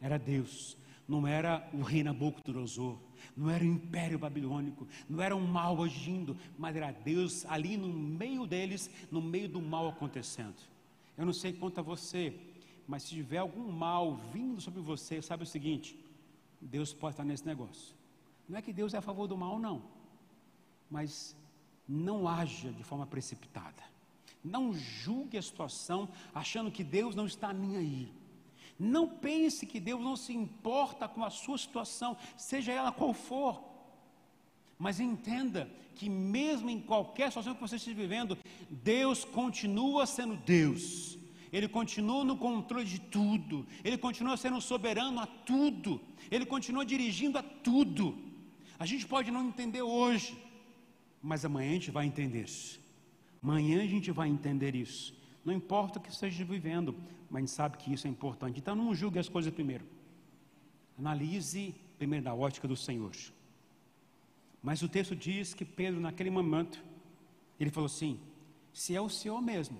[0.00, 0.76] Era Deus,
[1.08, 2.98] não era o rei Nabucodonosor,
[3.36, 7.88] não era o império babilônico, não era um mal agindo, mas era Deus ali no
[7.88, 10.71] meio deles, no meio do mal acontecendo.
[11.22, 12.36] Eu não sei quanto a você,
[12.84, 15.96] mas se tiver algum mal vindo sobre você, sabe o seguinte:
[16.60, 17.94] Deus pode estar nesse negócio.
[18.48, 19.84] Não é que Deus é a favor do mal, não,
[20.90, 21.36] mas
[21.86, 23.84] não haja de forma precipitada.
[24.42, 28.12] Não julgue a situação achando que Deus não está nem aí.
[28.76, 33.62] Não pense que Deus não se importa com a sua situação, seja ela qual for.
[34.82, 38.36] Mas entenda que, mesmo em qualquer situação que você esteja vivendo,
[38.68, 41.16] Deus continua sendo Deus.
[41.52, 43.64] Ele continua no controle de tudo.
[43.84, 46.00] Ele continua sendo soberano a tudo.
[46.28, 48.18] Ele continua dirigindo a tudo.
[48.76, 50.36] A gente pode não entender hoje,
[51.22, 52.46] mas amanhã a gente vai entender.
[53.40, 55.14] Amanhã a gente vai entender isso.
[55.44, 56.92] Não importa o que esteja vivendo,
[57.30, 58.58] mas a gente sabe que isso é importante.
[58.58, 59.84] Então não julgue as coisas primeiro.
[60.98, 63.12] Analise primeiro da ótica do Senhor.
[64.62, 66.82] Mas o texto diz que Pedro, naquele momento,
[67.58, 68.20] ele falou assim:
[68.72, 69.78] se é o Senhor mesmo,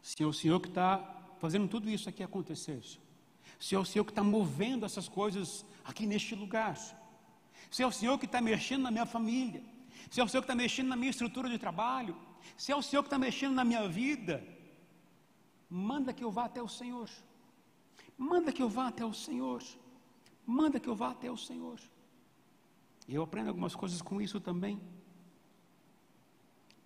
[0.00, 0.98] se é o Senhor que está
[1.38, 2.82] fazendo tudo isso aqui acontecer,
[3.58, 6.76] se é o Senhor que está movendo essas coisas aqui neste lugar,
[7.70, 9.62] se é o Senhor que está mexendo na minha família,
[10.10, 12.16] se é o Senhor que está mexendo na minha estrutura de trabalho,
[12.56, 14.42] se é o Senhor que está mexendo na minha vida,
[15.68, 17.10] manda que eu vá até o Senhor.
[18.16, 19.62] Manda que eu vá até o Senhor.
[20.46, 21.78] Manda que eu vá até o Senhor.
[23.08, 24.78] E eu aprendo algumas coisas com isso também.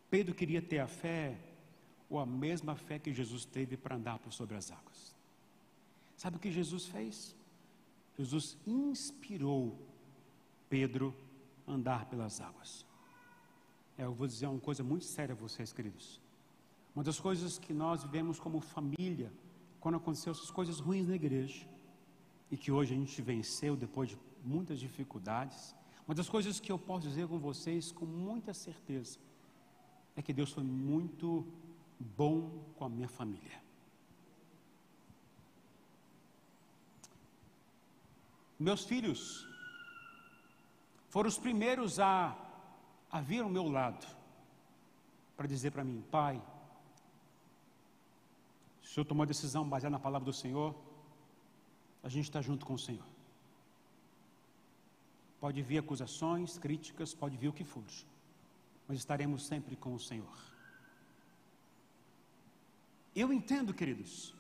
[0.09, 1.37] Pedro queria ter a fé,
[2.09, 5.17] ou a mesma fé que Jesus teve para andar por sobre as águas.
[6.17, 7.35] Sabe o que Jesus fez?
[8.17, 9.77] Jesus inspirou
[10.69, 11.15] Pedro
[11.67, 12.87] a andar pelas águas.
[13.99, 16.21] É, eu vou dizer uma coisa muito séria a vocês, queridos.
[16.95, 19.33] Uma das coisas que nós vivemos como família,
[19.81, 21.67] quando aconteceu essas coisas ruins na igreja,
[22.51, 25.75] e que hoje a gente venceu depois de muitas dificuldades,
[26.07, 29.19] uma das coisas que eu posso dizer com vocês com muita certeza
[30.17, 31.47] é que Deus foi muito
[31.99, 33.63] bom com a minha família.
[38.59, 39.47] Meus filhos
[41.09, 42.37] foram os primeiros a
[43.13, 44.07] a vir ao meu lado
[45.37, 46.43] para dizer para mim: Pai,
[48.83, 50.75] o Senhor tomou a decisão baseada na palavra do Senhor,
[52.03, 53.12] a gente está junto com o Senhor.
[55.43, 57.83] Pode vir acusações, críticas, pode vir o que for,
[58.87, 60.39] mas estaremos sempre com o Senhor.
[63.23, 64.33] Eu entendo, queridos,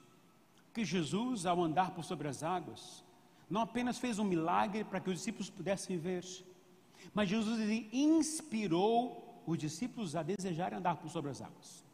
[0.72, 3.02] que Jesus, ao andar por sobre as águas,
[3.50, 6.24] não apenas fez um milagre para que os discípulos pudessem ver,
[7.12, 7.58] mas Jesus
[7.92, 11.84] inspirou os discípulos a desejarem andar por sobre as águas.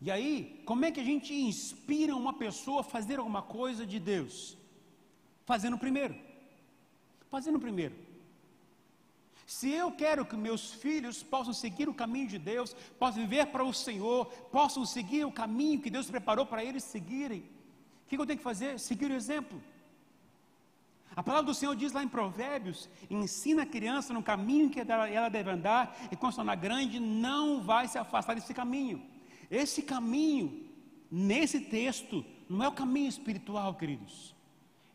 [0.00, 3.98] E aí, como é que a gente inspira uma pessoa a fazer alguma coisa de
[3.98, 4.56] Deus?
[5.44, 6.25] Fazendo primeiro.
[7.30, 7.94] Fazendo primeiro.
[9.46, 13.64] Se eu quero que meus filhos possam seguir o caminho de Deus, possam viver para
[13.64, 17.40] o Senhor, possam seguir o caminho que Deus preparou para eles seguirem,
[18.04, 18.78] o que eu tenho que fazer?
[18.78, 19.60] Seguir o exemplo.
[21.14, 25.28] A palavra do Senhor diz lá em Provérbios: ensina a criança no caminho que ela
[25.28, 29.02] deve andar, e quando se tornar grande, não vai se afastar desse caminho.
[29.50, 30.68] Esse caminho,
[31.10, 34.35] nesse texto, não é o caminho espiritual, queridos.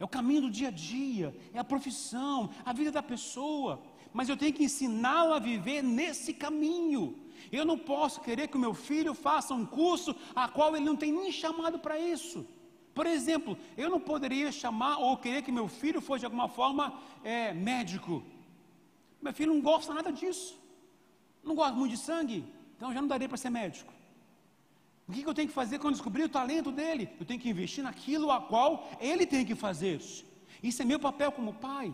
[0.02, 3.80] É o caminho do dia a dia, é a profissão, a vida da pessoa.
[4.12, 7.04] Mas eu tenho que ensiná-lo a viver nesse caminho.
[7.52, 10.96] Eu não posso querer que o meu filho faça um curso a qual ele não
[10.96, 12.40] tem nem chamado para isso.
[12.96, 17.00] Por exemplo, eu não poderia chamar ou querer que meu filho fosse de alguma forma
[17.24, 18.24] é, médico.
[19.22, 20.60] Meu filho não gosta nada disso.
[21.44, 22.44] Não gosta muito de sangue,
[22.76, 23.94] então já não daria para ser médico.
[25.12, 27.10] O que, eu tenho que fazer quando descobrir o talento dele?
[27.20, 30.02] Eu tenho que investir naquilo a qual ele tem que fazer.
[30.64, 31.94] Isso é meu papel como pai.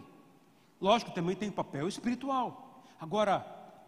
[0.80, 2.86] Lógico, também tem papel espiritual.
[3.00, 3.36] Agora,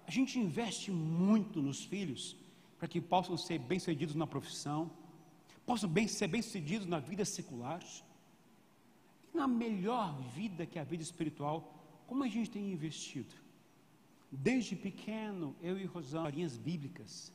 [0.07, 2.35] a gente investe muito nos filhos
[2.79, 4.89] para que possam ser bem-sucedidos na profissão,
[5.63, 7.83] possam bem, ser bem-sucedidos na vida secular,
[9.31, 11.71] na melhor vida que é a vida espiritual,
[12.07, 13.35] como a gente tem investido.
[14.31, 17.31] Desde pequeno, eu e Rosana, linhas bíblicas,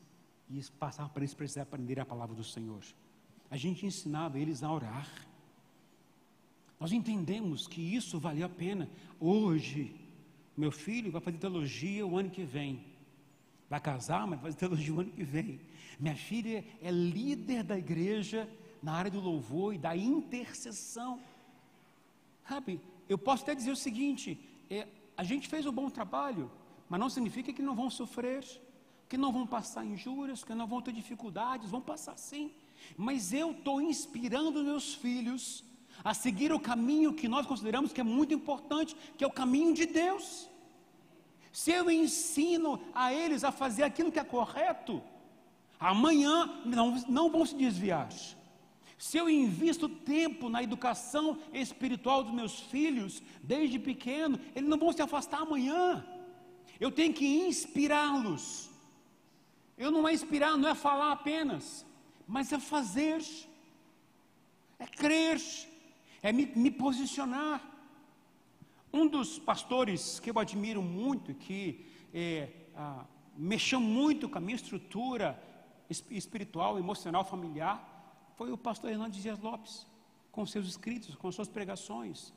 [0.48, 2.82] e passava para eles precisar aprender a palavra do Senhor.
[3.50, 5.08] A gente ensinava eles a orar.
[6.78, 8.88] Nós entendemos que isso valeu a pena.
[9.18, 9.94] Hoje,
[10.56, 12.84] meu filho vai fazer teologia o ano que vem.
[13.68, 15.60] Vai casar, mas vai fazer teologia o ano que vem.
[15.98, 18.48] Minha filha é líder da igreja
[18.82, 21.20] na área do louvor e da intercessão.
[22.46, 26.50] Sabe, eu posso até dizer o seguinte: é, a gente fez um bom trabalho,
[26.88, 28.44] mas não significa que não vão sofrer,
[29.14, 32.50] que não vão passar injúrias, que não vão ter dificuldades, vão passar sim.
[32.96, 35.62] Mas eu estou inspirando meus filhos
[36.02, 39.72] a seguir o caminho que nós consideramos que é muito importante, que é o caminho
[39.72, 40.50] de Deus.
[41.52, 45.00] Se eu ensino a eles a fazer aquilo que é correto,
[45.78, 48.08] amanhã não, não vão se desviar.
[48.98, 54.92] Se eu invisto tempo na educação espiritual dos meus filhos, desde pequeno, eles não vão
[54.92, 56.04] se afastar amanhã.
[56.80, 58.73] Eu tenho que inspirá-los.
[59.76, 61.84] Eu não é inspirar, não é falar apenas,
[62.26, 63.22] mas é fazer,
[64.78, 65.40] é crer,
[66.22, 67.62] é me, me posicionar.
[68.92, 73.04] Um dos pastores que eu admiro muito, que é, ah,
[73.36, 75.42] mexeu muito com a minha estrutura
[76.10, 77.90] espiritual, emocional, familiar,
[78.36, 79.86] foi o pastor Hernandes Dias Lopes,
[80.30, 82.32] com seus escritos, com suas pregações,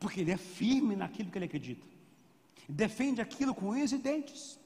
[0.00, 1.86] porque ele é firme naquilo que ele acredita,
[2.68, 4.58] defende aquilo com unhas e dentes.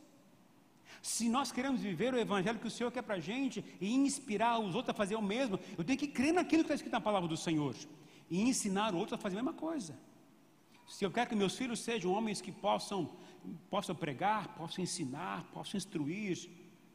[1.02, 4.60] Se nós queremos viver o evangelho que o Senhor quer para a gente e inspirar
[4.60, 7.00] os outros a fazer o mesmo, eu tenho que crer naquilo que está escrito na
[7.00, 7.74] palavra do Senhor
[8.30, 9.98] e ensinar outros a fazer a mesma coisa.
[10.86, 13.16] Se eu quero que meus filhos sejam homens que possam,
[13.68, 16.48] possam pregar, possam ensinar, possam instruir,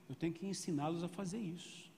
[0.07, 1.91] eu tenho que ensiná-los a fazer isso.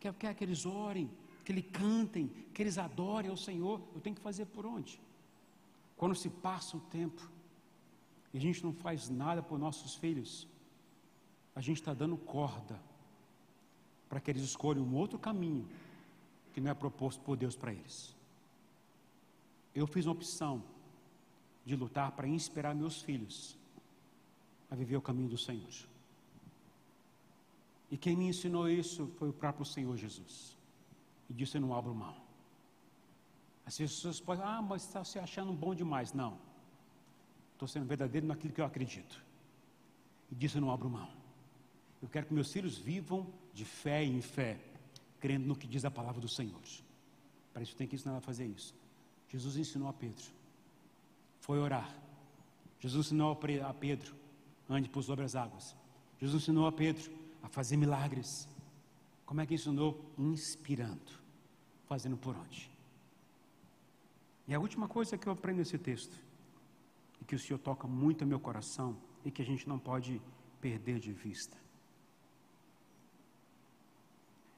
[0.00, 1.08] Quer, quer que eles orem,
[1.44, 5.00] que eles cantem, que eles adorem ao Senhor, eu tenho que fazer por onde?
[5.96, 7.30] Quando se passa o tempo
[8.32, 10.48] e a gente não faz nada por nossos filhos,
[11.54, 12.80] a gente está dando corda
[14.08, 15.68] para que eles escolham um outro caminho
[16.52, 18.14] que não é proposto por Deus para eles.
[19.74, 20.62] Eu fiz uma opção
[21.64, 23.56] de lutar para inspirar meus filhos
[24.70, 25.70] a viver o caminho do Senhor.
[27.90, 30.56] E quem me ensinou isso foi o próprio Senhor Jesus.
[31.28, 32.16] E disse: Eu não abro mão.
[33.66, 36.12] As pessoas podem, ah, mas está se achando bom demais.
[36.12, 36.38] Não.
[37.52, 39.22] Estou sendo verdadeiro naquilo que eu acredito.
[40.30, 41.19] E disse: Eu não abro mão.
[42.02, 44.58] Eu quero que meus filhos vivam de fé em fé,
[45.18, 46.60] crendo no que diz a palavra do Senhor.
[47.52, 48.74] Para isso tem que ensinar a fazer isso.
[49.28, 50.24] Jesus ensinou a Pedro.
[51.40, 51.94] Foi orar.
[52.78, 54.14] Jesus ensinou a Pedro,
[54.68, 55.76] ande por sobre as águas.
[56.18, 57.10] Jesus ensinou a Pedro
[57.42, 58.48] a fazer milagres.
[59.26, 60.12] Como é que ensinou?
[60.18, 61.20] Inspirando.
[61.86, 62.70] Fazendo por onde?
[64.48, 66.18] E a última coisa que eu aprendo nesse texto,
[67.20, 70.20] e que o Senhor toca muito no meu coração, e que a gente não pode
[70.60, 71.56] perder de vista,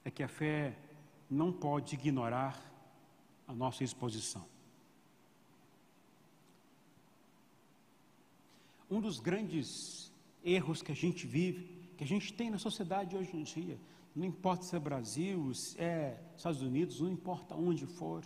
[0.05, 0.77] é que a fé
[1.31, 2.61] não pode ignorar
[3.47, 4.45] a nossa exposição.
[8.91, 10.13] Um dos grandes
[10.45, 13.79] erros que a gente vive, que a gente tem na sociedade hoje em dia,
[14.15, 18.23] não importa se é Brasil, se é Estados Unidos, não importa onde for,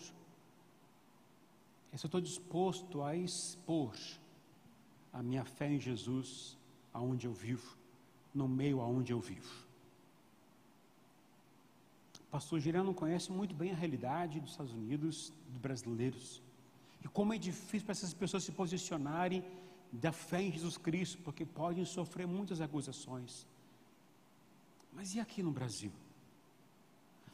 [1.92, 3.94] é se eu estou disposto a expor
[5.12, 6.58] a minha fé em Jesus
[6.92, 7.76] aonde eu vivo,
[8.34, 9.65] no meio aonde eu vivo.
[12.36, 16.42] Pastor Girão conhece muito bem a realidade dos Estados Unidos, dos brasileiros,
[17.02, 19.42] e como é difícil para essas pessoas se posicionarem
[19.90, 23.46] da fé em Jesus Cristo, porque podem sofrer muitas acusações.
[24.92, 25.90] Mas e aqui no Brasil?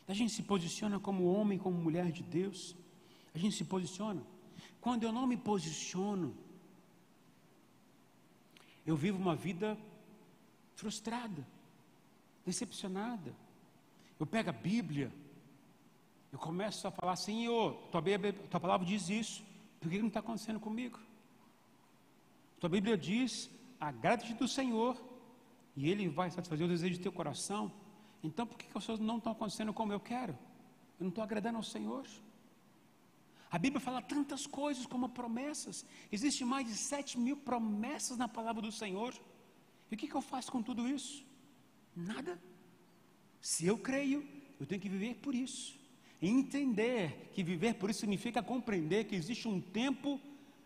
[0.07, 2.77] A gente se posiciona como homem, como mulher de Deus?
[3.35, 4.23] A gente se posiciona?
[4.81, 6.33] Quando eu não me posiciono,
[8.87, 9.77] eu vivo uma vida
[10.77, 11.45] frustrada,
[12.47, 13.35] decepcionada.
[14.23, 15.13] Eu pego a Bíblia,
[16.31, 18.01] eu começo a falar, Senhor, tua,
[18.49, 19.43] tua palavra diz isso,
[19.81, 20.97] por que não está acontecendo comigo?
[22.61, 24.97] Tua Bíblia diz: agrada-te do Senhor
[25.75, 27.73] e Ele vai satisfazer o desejo do teu coração.
[28.23, 30.35] Então, por que, que as coisas não estão acontecendo como eu quero?
[31.01, 32.07] Eu não estou agradando ao Senhor.
[33.51, 35.85] A Bíblia fala tantas coisas como promessas.
[36.13, 39.13] Existem mais de sete mil promessas na palavra do Senhor.
[39.91, 41.27] E o que, que eu faço com tudo isso?
[41.97, 42.41] Nada.
[43.43, 44.25] Se eu creio,
[44.61, 45.77] eu tenho que viver por isso.
[46.21, 50.21] E entender que viver por isso significa compreender que existe um tempo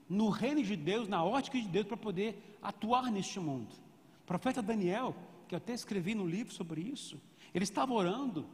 [0.06, 3.74] no reino de Deus, na ótica de Deus, para poder atuar neste mundo.
[4.22, 5.16] O profeta Daniel,
[5.48, 7.18] que eu até escrevi no livro sobre isso,
[7.54, 8.46] ele estava orando,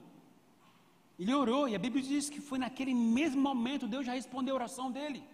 [1.19, 4.59] ele orou, e a Bíblia diz que foi naquele mesmo momento Deus já respondeu a
[4.59, 5.25] oração dele.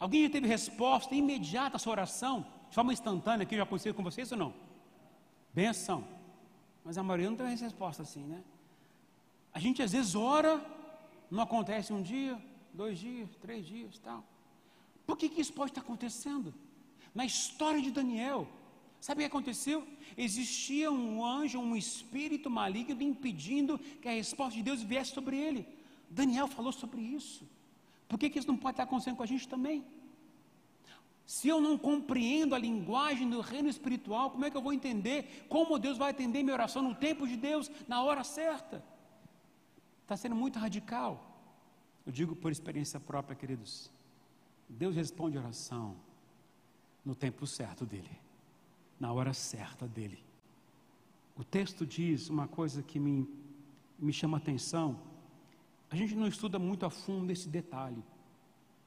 [0.00, 4.02] Alguém já teve resposta imediata à sua oração, de forma instantânea, que já aconteceu com
[4.02, 4.52] vocês ou não?
[5.54, 6.21] Benção.
[6.84, 8.42] Mas a maioria não tem resposta assim, né?
[9.52, 10.64] A gente às vezes ora,
[11.30, 12.40] não acontece um dia,
[12.72, 14.24] dois dias, três dias, tal.
[15.06, 16.54] Por que, que isso pode estar acontecendo?
[17.14, 18.48] Na história de Daniel,
[19.02, 19.84] Sabe o que aconteceu?
[20.16, 25.66] Existia um anjo, um espírito maligno impedindo que a resposta de Deus viesse sobre ele.
[26.08, 27.44] Daniel falou sobre isso.
[28.08, 29.84] Por que, que isso não pode estar acontecendo com a gente também?
[31.24, 35.46] Se eu não compreendo a linguagem do reino espiritual, como é que eu vou entender
[35.48, 38.84] como Deus vai atender minha oração no tempo de Deus, na hora certa?
[40.02, 41.32] Está sendo muito radical.
[42.04, 43.90] Eu digo por experiência própria, queridos.
[44.68, 45.96] Deus responde oração
[47.04, 48.10] no tempo certo dele,
[48.98, 50.22] na hora certa dele.
[51.36, 53.28] O texto diz uma coisa que me,
[53.98, 55.00] me chama a atenção.
[55.90, 58.02] A gente não estuda muito a fundo esse detalhe.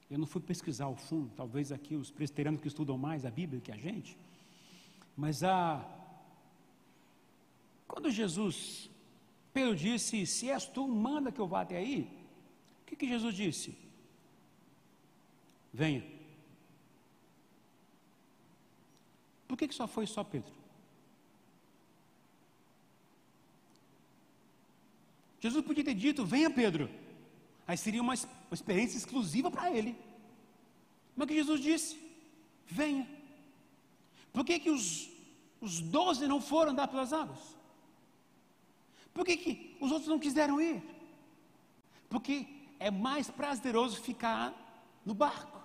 [0.10, 3.62] Eu não fui pesquisar ao fundo, talvez aqui os presbiterianos que estudam mais a Bíblia
[3.62, 4.18] que a gente.
[5.16, 5.84] Mas a
[7.88, 8.89] quando Jesus
[9.53, 12.01] Pedro disse: "Se és tu, manda que eu vá até aí".
[12.82, 13.78] O que, que Jesus disse?
[15.74, 16.03] Venha.
[19.47, 20.53] Por que, que só foi só Pedro?
[25.39, 26.89] Jesus podia ter dito: Venha, Pedro.
[27.68, 28.14] Aí seria uma,
[28.50, 29.98] uma experiência exclusiva para ele.
[31.16, 32.00] Mas o que Jesus disse?
[32.66, 33.08] Venha.
[34.34, 35.10] Por que, que os,
[35.62, 37.56] os doze não foram andar pelas águas?
[39.14, 40.84] Por que, que os outros não quiseram ir?
[42.10, 42.46] Porque
[42.80, 44.54] é mais prazeroso ficar
[45.06, 45.62] no barco.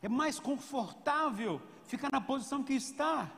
[0.00, 3.30] É mais confortável ficar na posição que está.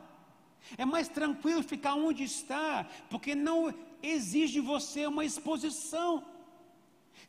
[0.77, 3.73] É mais tranquilo ficar onde está, porque não
[4.03, 6.23] exige de você uma exposição.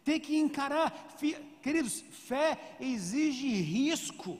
[0.04, 0.92] Tem que encarar,
[1.62, 4.38] queridos, fé exige risco.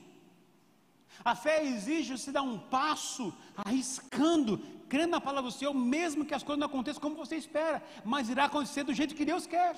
[1.23, 4.57] A fé exige você dar um passo arriscando,
[4.89, 8.29] crendo na palavra do Senhor, mesmo que as coisas não aconteçam como você espera, mas
[8.29, 9.75] irá acontecer do jeito que Deus quer.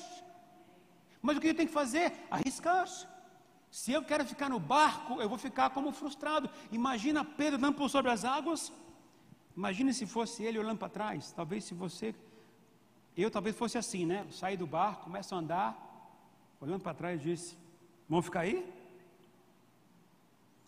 [1.22, 2.14] Mas o que eu tenho que fazer?
[2.32, 3.08] Arriscar-se.
[3.70, 6.50] Se eu quero ficar no barco, eu vou ficar como frustrado.
[6.72, 8.72] Imagina Pedro andando por sobre as águas.
[9.58, 11.32] Imagine se fosse ele olhando para trás.
[11.32, 12.14] Talvez se você,
[13.22, 14.26] eu talvez fosse assim, né?
[14.32, 15.70] Sair do barco, começo a andar,
[16.60, 17.56] olhando para trás, disse:
[18.10, 18.66] Vão ficar aí?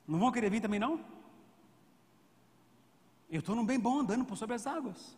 [0.08, 1.04] Não vão querer vir também não?
[3.30, 5.18] Eu estou num bem bom andando por sobre as águas.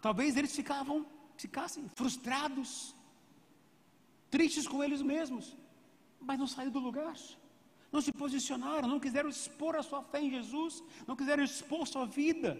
[0.00, 1.04] Talvez eles ficavam,
[1.36, 2.94] ficassem frustrados,
[4.30, 5.56] tristes com eles mesmos
[6.22, 7.16] mas não saíram do lugar,
[7.90, 12.06] não se posicionaram, não quiseram expor a sua fé em Jesus, não quiseram expor sua
[12.06, 12.58] vida.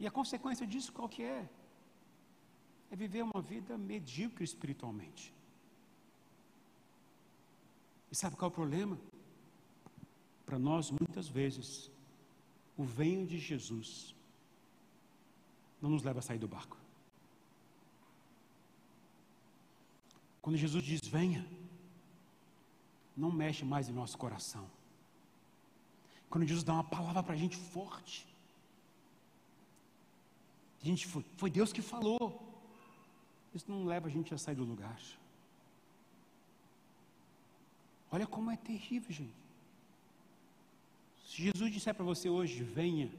[0.00, 1.48] E a consequência disso qual que é?
[2.90, 5.32] É viver uma vida medíocre espiritualmente.
[8.10, 8.98] E sabe qual é o problema?
[10.46, 11.90] Para nós, muitas vezes,
[12.76, 14.14] o venho de Jesus
[15.80, 16.76] não nos leva a sair do barco.
[20.40, 21.46] Quando Jesus diz venha,
[23.14, 24.66] não mexe mais em nosso coração.
[26.30, 28.26] Quando Jesus dá uma palavra para a gente forte,
[30.82, 32.47] a gente foi, foi Deus que falou.
[33.54, 35.00] Isso não leva a gente a sair do lugar.
[38.10, 39.34] Olha como é terrível, gente.
[41.26, 43.10] Se Jesus disser para você hoje, venha,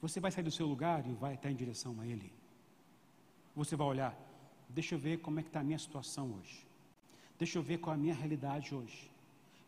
[0.00, 2.32] você vai sair do seu lugar e vai estar em direção a Ele.
[3.54, 4.18] Você vai olhar,
[4.68, 6.66] deixa eu ver como é que está a minha situação hoje.
[7.38, 9.10] Deixa eu ver qual é a minha realidade hoje.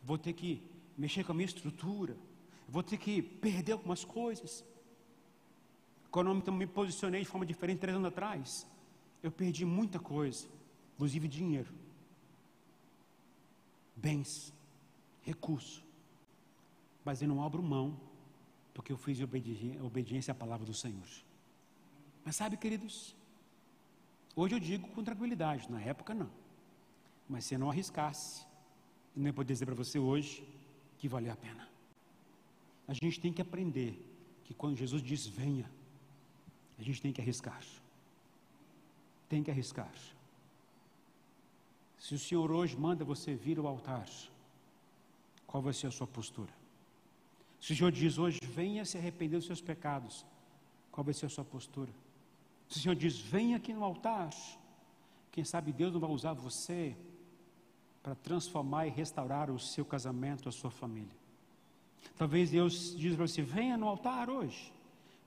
[0.03, 0.61] Vou ter que
[0.97, 2.15] mexer com a minha estrutura.
[2.67, 4.63] Vou ter que perder algumas coisas.
[6.11, 8.67] Quando eu me posicionei de forma diferente três anos atrás,
[9.25, 10.47] eu perdi muita coisa,
[10.93, 11.73] inclusive dinheiro,
[13.95, 14.53] bens,
[15.23, 15.83] recurso.
[17.03, 17.99] Mas eu não abro mão,
[18.71, 21.07] porque eu fiz obediência à palavra do Senhor.
[22.23, 23.15] Mas sabe, queridos,
[24.35, 26.29] hoje eu digo com tranquilidade, na época não.
[27.27, 28.45] Mas se não arriscasse,
[29.15, 30.47] eu nem poder dizer para você hoje
[30.99, 31.67] que valeu a pena.
[32.87, 33.99] A gente tem que aprender
[34.43, 35.67] que quando Jesus diz venha,
[36.77, 37.63] a gente tem que arriscar.
[39.27, 39.91] Tem que arriscar.
[41.97, 44.07] Se o Senhor hoje manda você vir ao altar,
[45.47, 46.53] qual vai ser a sua postura?
[47.59, 50.25] Se o Senhor diz hoje, venha se arrepender dos seus pecados,
[50.91, 51.91] qual vai ser a sua postura?
[52.69, 54.29] Se o Senhor diz, venha aqui no altar,
[55.31, 56.95] quem sabe Deus não vai usar você
[58.03, 61.15] para transformar e restaurar o seu casamento, a sua família.
[62.15, 64.71] Talvez Deus diz para você: venha no altar hoje,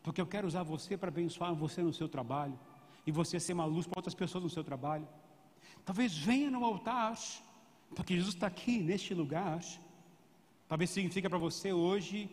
[0.02, 2.58] porque eu quero usar você para abençoar você no seu trabalho
[3.08, 5.08] e você ser uma luz para outras pessoas no seu trabalho.
[5.82, 7.16] Talvez venha no altar,
[7.96, 9.64] porque Jesus está aqui neste lugar.
[10.68, 12.28] Talvez significa para você hoje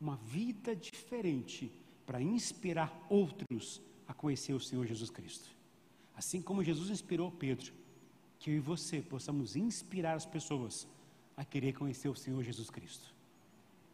[0.00, 1.72] uma vida diferente
[2.04, 5.48] para inspirar outros a conhecer o Senhor Jesus Cristo.
[6.16, 7.72] Assim como Jesus inspirou Pedro
[8.40, 10.88] que eu e você possamos inspirar as pessoas
[11.36, 13.14] a querer conhecer o Senhor Jesus Cristo.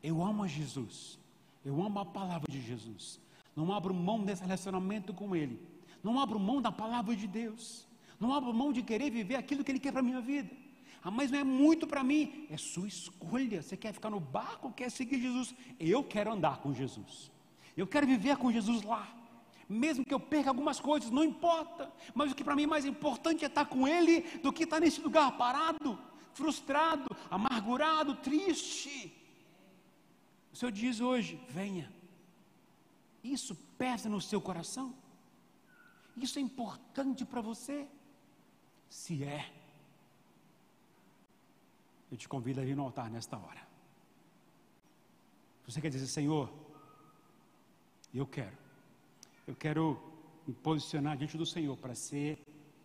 [0.03, 1.18] Eu amo a Jesus,
[1.62, 3.20] Eu amo a palavra de Jesus.
[3.55, 5.74] Não abro mão desse relacionamento com Ele.
[6.05, 7.88] Não abro mão da palavra de Deus.
[8.20, 10.55] Não abro mão de querer viver aquilo que Ele quer para a minha vida.
[11.02, 12.46] Ah, mas não é muito para mim.
[12.50, 13.62] É sua escolha.
[13.62, 15.55] Você quer ficar no barco quer seguir Jesus?
[15.80, 17.32] Eu quero andar com Jesus.
[17.74, 19.09] Eu quero viver com Jesus lá.
[19.66, 21.90] Mesmo que eu perca algumas coisas, não importa.
[22.14, 24.80] Mas o que para mim é mais importante é estar com Ele do que estar
[24.80, 25.98] nesse lugar parado,
[26.34, 29.11] frustrado, amargurado, triste.
[30.52, 31.90] O Senhor diz hoje: venha.
[33.22, 34.94] Isso pesa no seu coração?
[36.17, 37.89] Isso é importante para você?
[38.89, 39.53] Se é,
[42.11, 43.67] eu te convido a vir no altar nesta hora.
[45.67, 46.53] Você quer dizer, Senhor,
[48.12, 48.57] eu quero,
[49.47, 50.01] eu quero
[50.47, 52.39] me posicionar diante do Senhor para ser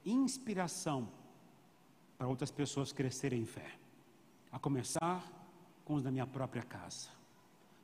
[0.06, 1.10] inspiração
[2.18, 3.78] para outras pessoas crescerem em fé,
[4.52, 5.24] a começar
[5.86, 7.10] com os da minha própria casa.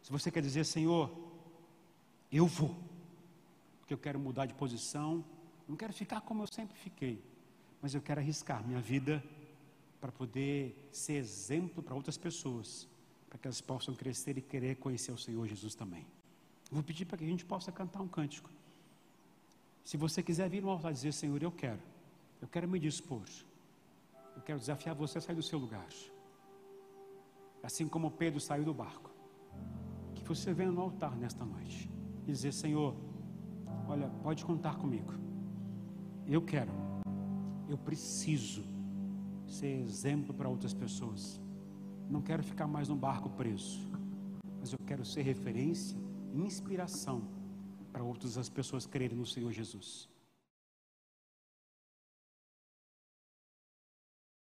[0.01, 1.09] Se você quer dizer, Senhor,
[2.31, 2.75] eu vou,
[3.79, 5.23] porque eu quero mudar de posição,
[5.67, 7.23] não quero ficar como eu sempre fiquei,
[7.81, 9.23] mas eu quero arriscar minha vida
[9.99, 12.87] para poder ser exemplo para outras pessoas,
[13.29, 16.05] para que elas possam crescer e querer conhecer o Senhor Jesus também.
[16.71, 18.49] vou pedir para que a gente possa cantar um cântico.
[19.83, 21.81] Se você quiser vir no altar dizer, Senhor, eu quero,
[22.41, 23.25] eu quero me dispor,
[24.35, 25.87] eu quero desafiar você a sair do seu lugar,
[27.63, 29.15] assim como Pedro saiu do barco
[30.25, 31.89] que você venha no altar nesta noite
[32.23, 32.95] e dizer: Senhor,
[33.87, 35.13] olha, pode contar comigo.
[36.27, 36.71] Eu quero,
[37.69, 38.63] eu preciso
[39.47, 41.39] ser exemplo para outras pessoas.
[42.09, 43.79] Não quero ficar mais no barco preso,
[44.59, 45.97] mas eu quero ser referência,
[46.33, 47.21] inspiração
[47.91, 50.09] para outras as pessoas crerem no Senhor Jesus.